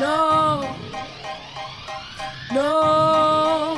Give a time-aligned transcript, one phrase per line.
[0.00, 0.60] No.
[2.52, 3.74] No.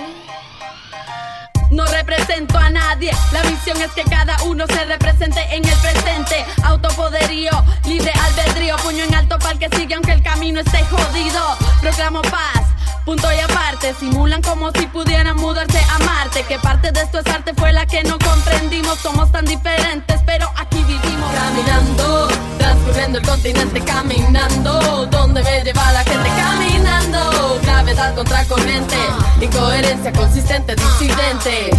[1.71, 6.45] No represento a nadie, la misión es que cada uno se represente en el presente.
[6.65, 7.51] Autopoderío,
[7.85, 11.43] libre albedrío, puño en alto para que sigue aunque el camino esté jodido.
[11.81, 12.63] Proclamo paz,
[13.05, 13.95] punto y aparte.
[13.99, 16.45] Simulan como si pudieran mudarse a Marte.
[16.45, 18.99] Que parte de esto es arte fue la que no comprendimos.
[19.01, 21.33] Somos tan diferentes, pero aquí vivimos.
[21.35, 22.29] Caminando,
[22.59, 25.07] transcurriendo el continente, caminando.
[25.07, 25.86] Donde me lleva
[30.13, 31.76] consistente, disidente.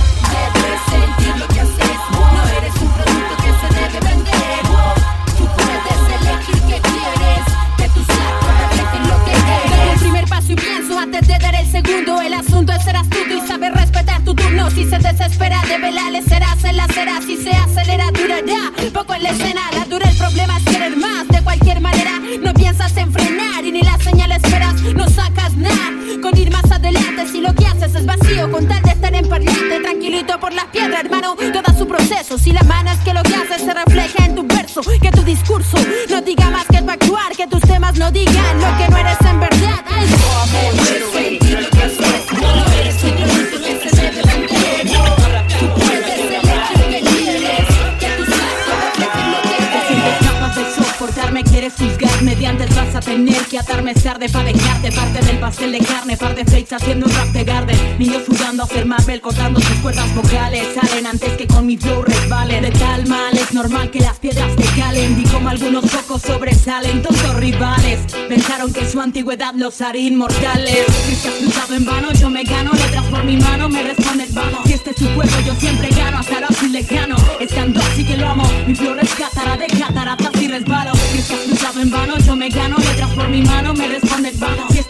[30.25, 31.35] Por las piedras, hermano.
[31.35, 32.37] Todo su proceso.
[32.37, 35.21] Si la mano es que lo que haces se refleja en tu verso, que tu
[35.21, 35.77] discurso
[36.09, 39.16] no diga más que tu actuar, que tus temas no digan lo que no eres
[53.93, 57.27] que atarme tarde para dejarte Parte del pastel de carne, par de haciendo un rap
[57.27, 57.99] de garden.
[57.99, 62.01] Niños jugando a hacer Marvel, cortando sus cuerdas vocales Salen antes que con mi flow
[62.01, 63.09] resbalen De tal es
[63.57, 65.19] normal que las piedras te calen.
[65.19, 71.27] Y como algunos pocos sobresalen, tontos rivales Pensaron que su antigüedad los haría inmortales Si
[71.27, 74.59] has luchado en vano, yo me gano Letras por mi mano, me responde el vano.
[74.65, 78.17] Si este es su juego, yo siempre gano Hasta ahora soy lejano, estando así que
[78.17, 78.43] lo amo.
[78.67, 80.91] Mi flow rescatará de cataratas y resbalo.
[81.11, 84.37] Si estás luchado en vano, yo me gano Letras por mi mano, me responde el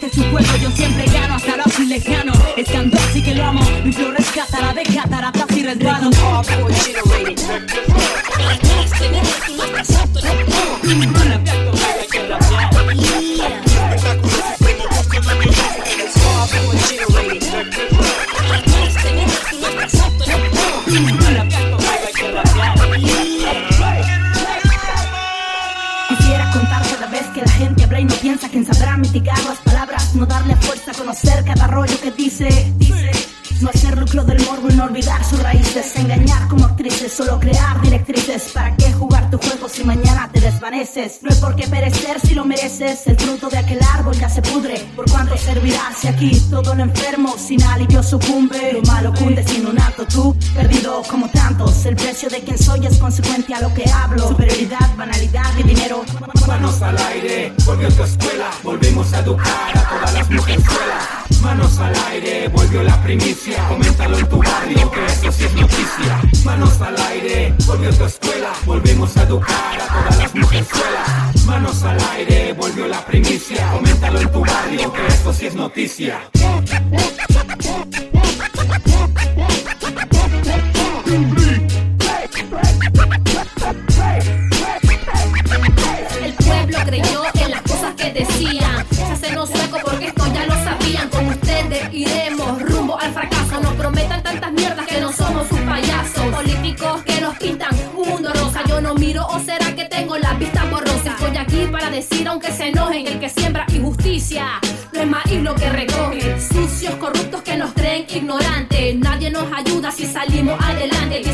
[0.08, 3.60] es su juego, yo siempre gano Hasta ahora soy lejano, estando así que lo amo
[3.84, 6.10] Mi flow rescatará de cataratas y resbalo
[40.96, 43.37] No hay por qué perecer si lo mereces, el fruto
[45.98, 48.72] si aquí todo lo enfermo sin alivio sucumbe?
[48.72, 51.84] Lo malo cunde sin un acto, tú perdido como tantos.
[51.86, 54.28] El precio de quien soy es consecuente a lo que hablo.
[54.28, 56.04] Superioridad, banalidad y dinero.
[56.46, 61.18] Manos al aire, volvió tu escuela, volvimos a educar a todas las mujerzuelas.
[61.42, 66.20] Manos al aire, volvió la primicia, coméntalo en tu barrio que eso sí es noticia.
[66.44, 71.44] Manos al aire, volvió tu escuela, volvimos a educar a todas las mujerzuelas.
[71.46, 75.87] Manos al aire, volvió la primicia, coméntalo en tu barrio que eso sí es noticia.
[75.88, 76.28] El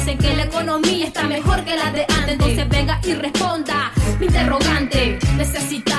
[0.05, 2.33] Dicen que la economía está mejor que la de antes.
[2.33, 5.19] Entonces venga y responda mi interrogante.
[5.39, 5.94] Necesitamos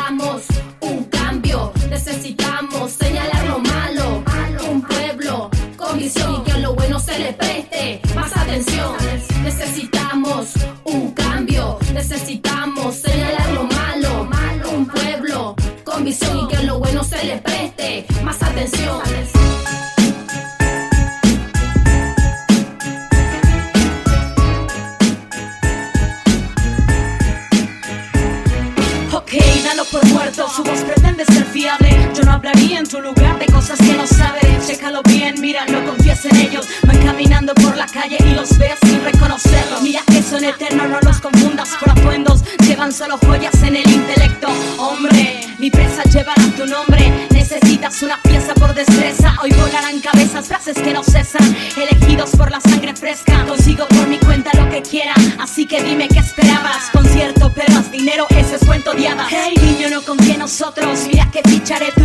[32.35, 34.67] hablaría en tu lugar de cosas que no sabes.
[34.67, 36.67] Chécalo bien, mira, no confíes en ellos.
[36.85, 40.99] Van caminando por la calle y los ves sin reconocerlos Mira que son eternos, no
[41.01, 41.69] los confundas.
[41.79, 44.47] Por atuendos Llevan solo joyas en el intelecto.
[44.77, 47.27] Hombre, mi presa llevará tu nombre.
[47.31, 49.35] Necesitas una pieza por destreza.
[49.43, 51.55] Hoy volarán cabezas, frases que no cesan.
[51.77, 53.45] Elegidos por la sangre fresca.
[53.45, 55.13] Consigo por mi cuenta lo que quiera.
[55.39, 56.89] Así que dime qué esperabas.
[56.91, 59.27] Concierto, perras, dinero, ese es cuento de hadas.
[59.29, 61.01] Hey niño, no confía en nosotros.
[61.07, 62.05] Mira que ficharé tu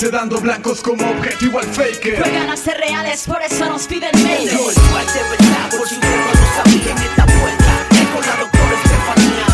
[0.00, 2.22] Sedando blancos como objetivo al faker.
[2.22, 5.86] Juegan a ser reales, por eso nos piden mails Yo el swag de verdad, por
[5.86, 7.72] si no lo sabía en esta vuelta.
[8.14, 9.46] Con la doctora Estefanía.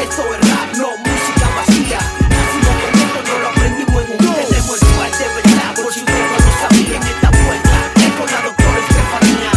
[0.00, 1.98] Esto es rap, no música vacía.
[2.32, 6.00] Nacimos con esto, no lo aprendimos en un Tenemos el swag de verdad, por si
[6.00, 7.76] no lo sabía en esta vuelta.
[8.16, 9.52] Con la doctora Estefanía.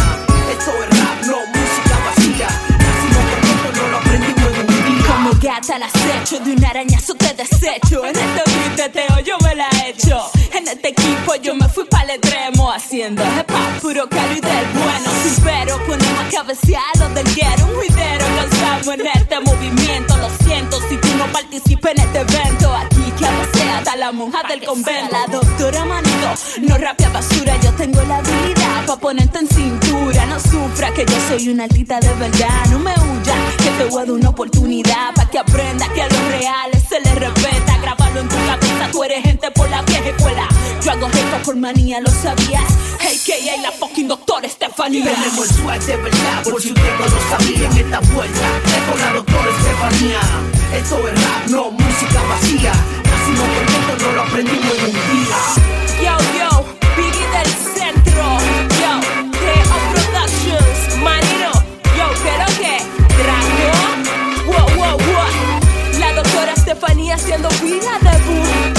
[0.52, 2.48] Esto es rap, no música vacía.
[2.84, 6.64] Nacimos con esto, no lo aprendimos en un día Como gata al acecho de un
[6.64, 8.04] arañazo te desecho
[12.14, 15.10] el extremo Haciendo hip hop puro caro y del bueno
[15.44, 17.66] Pero ponemos a cabecear los del guero.
[17.66, 20.16] Un juidero lanzamos en este movimiento.
[20.16, 22.74] Lo siento si tú no participas en este evento.
[22.74, 25.12] Aquí que sea hasta la monja del convento.
[25.12, 30.26] La doctora Manito no rapia basura Yo tengo la habilidad pa' ponerte en cintura.
[30.26, 32.66] No sufra que yo soy una altita de verdad.
[32.70, 36.08] No me huya que te voy a dar una oportunidad Pa' que aprenda que a
[36.08, 37.78] los reales se les respeta.
[37.82, 40.48] Grábalo en tu cabeza, tú eres gente por la vieja escuela
[40.84, 42.62] Yo hago esto por manía, ¿lo sabías?
[43.00, 47.20] AKA la fucking doctora Estefanía Tenemos el swag de verdad, por si usted no lo
[47.30, 48.40] sabía en esta vuelta
[48.90, 50.20] con la doctora Estefanía
[50.76, 52.72] Esto es rap, no música vacía.
[53.02, 55.36] Nacimos con esto, no lo aprendimos en un día.
[56.04, 56.64] Yo, yo,
[56.98, 58.38] Biggie del centro.
[58.76, 59.00] Yo,
[59.40, 59.76] T.O.
[59.94, 60.98] Productions.
[61.02, 61.52] Manino,
[61.96, 62.84] yo, pero que
[63.22, 65.98] Draco Wow, wow, wow.
[65.98, 68.73] La doctora Estefanía haciendo vida de boom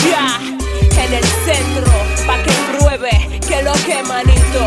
[1.05, 1.91] en el centro
[2.25, 4.61] Pa' que pruebe que lo que manito.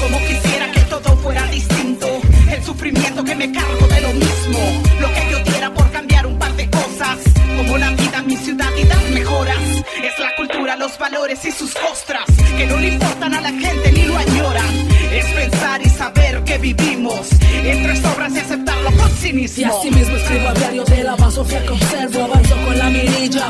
[0.00, 2.06] Como quisiera que todo fuera distinto
[2.50, 4.58] El sufrimiento que me cargo de lo mismo.
[5.00, 7.18] Lo que yo diera por cambiar un par de cosas
[7.56, 9.58] Como la vida, mi ciudad y dar mejoras.
[10.02, 12.24] Es la cultura, los valores y sus costras
[12.56, 14.88] Que no le importan a la gente ni lo añoran.
[15.12, 17.28] Es pensar y saber que vivimos
[17.64, 19.60] Entre sobras y aceptarlo con cinismo.
[19.60, 21.16] Y así mismo escribo a diario de la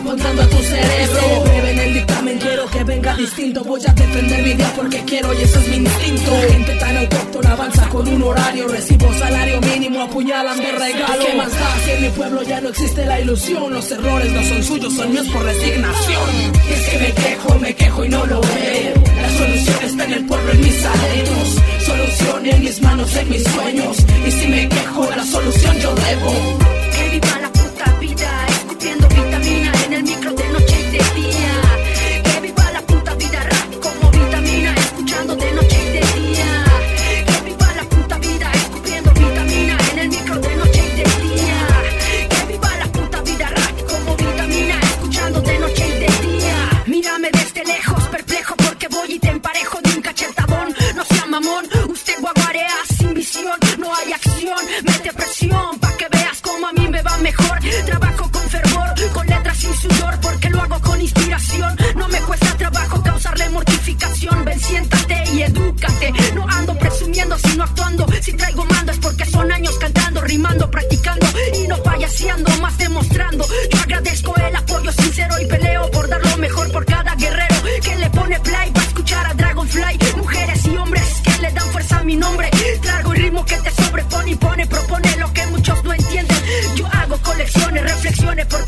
[0.08, 1.42] apuntando a tu cerebro.
[1.44, 3.62] Breve en el dictamen quiero que venga distinto.
[3.64, 6.30] Voy a defender mi idea porque quiero y ese es mi instinto.
[6.50, 8.68] Gente tan autóctona avanza con un horario.
[8.68, 11.24] Recibo salario mínimo, apuñalan de regalo.
[11.26, 13.72] ¿Qué más da si en mi pueblo ya no existe la ilusión?
[13.72, 16.54] Los errores no son suyos, son míos por resignación.
[16.68, 18.94] Y es que me quejo, me quejo y no lo veo.
[19.20, 21.56] La solución está en el pueblo, en mis adentros.
[21.84, 23.77] Solución en mis manos, en mis sueños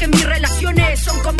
[0.00, 1.39] porque mis relaciones son como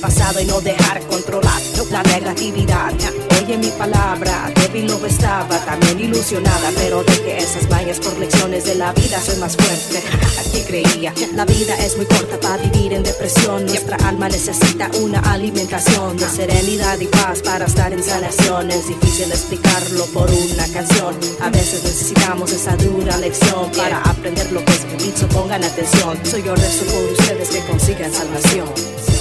[0.00, 1.60] pasado y no dejar controlar.
[1.76, 2.92] No, la negatividad.
[3.40, 8.64] Oye mi palabra, débil lo estaba, también ilusionada, pero de que esas vallas por lecciones
[8.64, 10.02] de la vida soy más fuerte.
[10.40, 13.66] Aquí creía, la vida es muy corta para vivir en depresión.
[13.66, 18.70] Nuestra alma necesita una alimentación de serenidad y paz para estar en sanación.
[18.70, 21.16] Es difícil explicarlo por una canción.
[21.40, 25.08] A veces necesitamos esa dura lección para aprender lo que es vivir.
[25.32, 26.18] Pongan atención.
[26.24, 29.17] Soy yo rezo por ustedes que consigan salvación.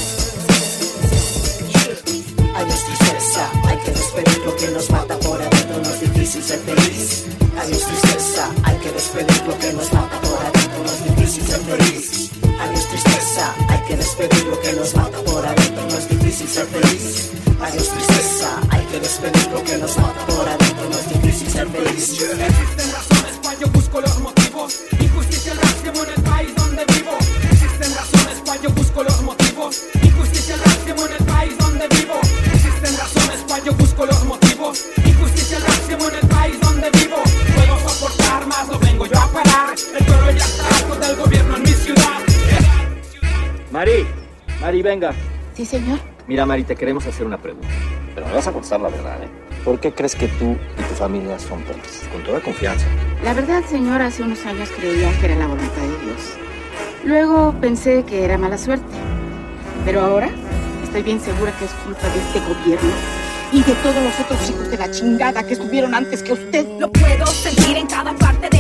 [2.58, 6.60] Hay tristeza, hay que despedir lo que nos mata por adentro, no es difícil ser
[6.62, 7.26] feliz.
[7.56, 11.60] Hay tristeza, hay que despedir lo que nos mata por adentro, no es difícil ser
[11.60, 12.32] feliz.
[12.60, 16.66] Hay tristeza, hay que despedir lo que nos mata por adentro, no es difícil ser
[16.66, 17.30] feliz.
[17.62, 21.68] Hay tristeza, hay que despedir lo que nos mata por adentro, no es difícil ser
[21.70, 22.10] feliz.
[22.10, 24.82] Existen razones para yo busco los motivos.
[25.00, 26.06] Injusticia al máximo
[43.78, 44.08] Mari,
[44.60, 45.14] Mari, venga.
[45.54, 46.00] Sí, señor.
[46.26, 47.68] Mira, Mari, te queremos hacer una pregunta.
[48.16, 49.28] Pero me vas a contestar la verdad, ¿eh?
[49.64, 52.04] ¿Por qué crees que tú y tu familia son pobres?
[52.12, 52.88] Con toda confianza.
[53.24, 56.34] La verdad, señor, hace unos años creía que era la voluntad de Dios.
[57.04, 58.88] Luego pensé que era mala suerte.
[59.86, 60.32] Pero ahora
[60.84, 62.90] estoy bien segura que es culpa de este gobierno
[63.52, 66.66] y de todos los otros hijos de la chingada que estuvieron antes que usted.
[66.80, 68.57] Lo puedo sentir en cada parte de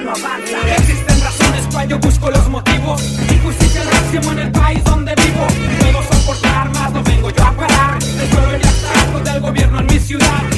[0.00, 0.56] no avanza.
[0.78, 3.02] Existen razones para yo busco los motivos.
[3.30, 5.46] Injusticia máximo en el país donde vivo.
[5.80, 7.98] Puedo soportar más, no vengo yo a parar.
[8.02, 10.51] El ya está del gobierno en mi ciudad.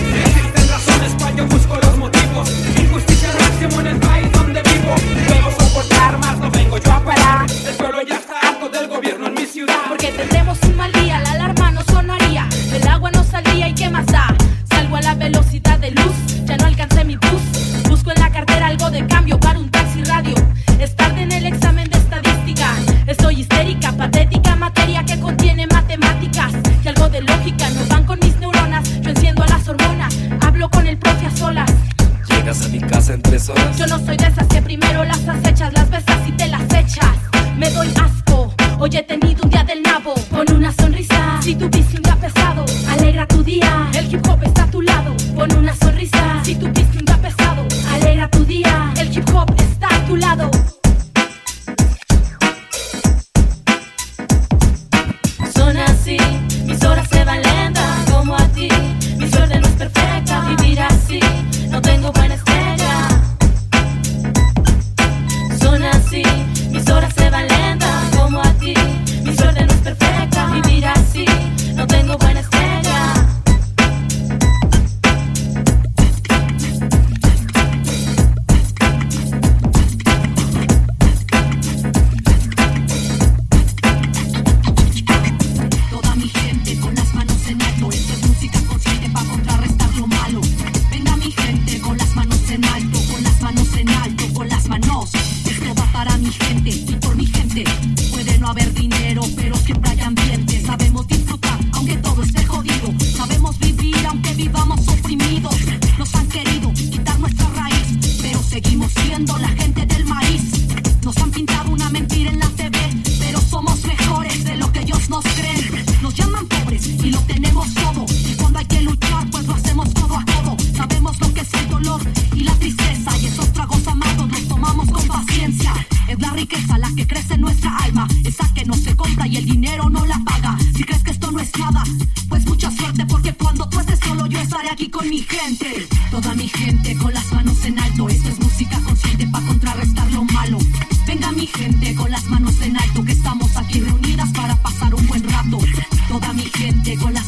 [122.34, 123.16] Y la tristeza.
[123.20, 125.72] Y esos tragos amados los tomamos con paciencia.
[126.08, 128.06] Es la riqueza la que crece en nuestra alma.
[128.24, 130.56] Esa que no se compra y el dinero no la paga.
[130.74, 131.82] Si crees que esto no es nada,
[132.28, 133.06] pues mucha suerte.
[133.06, 135.88] Porque cuando tú estés solo, yo estaré aquí con mi gente.
[136.10, 138.08] Toda mi gente con las manos en alto.
[138.08, 140.58] Esto es música consciente para contrarrestar lo malo.
[141.06, 143.04] Venga mi gente con las manos en alto.
[143.04, 145.58] Que estamos aquí reunidas para pasar un buen rato.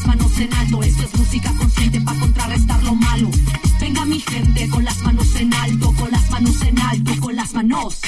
[0.07, 0.81] manos en alto.
[0.83, 2.76] Esto es música consciente para contrarrestar
[6.97, 7.99] alto, con las manos.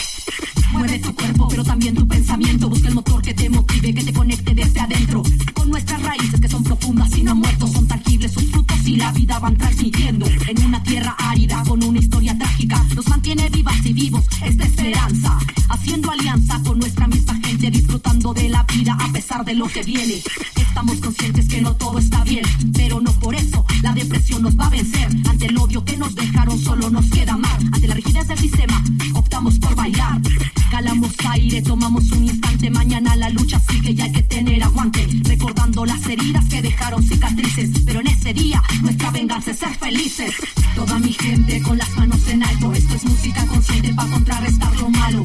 [0.72, 2.70] Mueve tu cuerpo, pero también tu pensamiento.
[2.70, 5.24] Busca el motor que te motive, que te conecte desde adentro.
[5.54, 9.12] Con nuestras raíces que son profundas y no muertos, son tangibles sus frutos y la
[9.12, 10.26] vida van transmitiendo.
[10.48, 15.38] En una tierra árida con una historia trágica, nos mantiene vivas y vivos esta esperanza.
[15.70, 19.84] Haciendo alianza con nuestra misma gente, disfrutando de la vida a pesar de lo que
[19.84, 20.22] viene.
[20.56, 24.68] Estamos conscientes que no todo está bien, pero no por eso la depresión nos va
[24.68, 25.10] a vencer.
[25.30, 27.60] Ante el odio que nos dejaron, solo nos queda amar.
[27.72, 28.84] Ante la rigidez del sistema,
[29.14, 30.22] optamos por bailar.
[30.70, 32.70] Calamos aire, tomamos un instante.
[32.70, 35.06] Mañana la lucha sigue y hay que tener aguante.
[35.24, 37.72] Recordando las heridas que dejaron cicatrices.
[37.86, 40.32] Pero en ese día, nuestra venganza es ser felices.
[40.76, 42.72] Toda mi gente con las manos en alto.
[42.74, 45.24] Esto es música consciente para contrarrestar lo malo.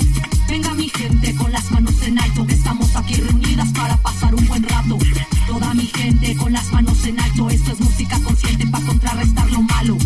[0.48, 2.46] Venga mi gente con las manos en alto.
[2.46, 4.98] Que estamos aquí reunidas para pasar un buen rato.
[5.46, 7.50] Toda mi gente con las manos en alto.
[7.50, 9.98] Esto es música consciente para contrarrestar lo malo.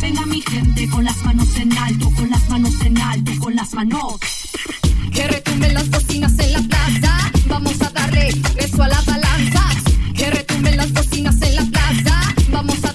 [0.00, 3.74] Venga mi gente con las manos en alto, con las manos en alto, con las
[3.74, 4.45] manos.
[5.16, 7.32] Que retumben las bocinas en la plaza.
[7.46, 9.62] Vamos a darle beso a la balanza.
[10.14, 12.34] Que retumben las bocinas en la plaza.
[12.50, 12.92] Vamos a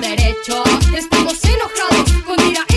[0.00, 0.62] derecho.
[0.96, 2.69] Estamos enojados con ira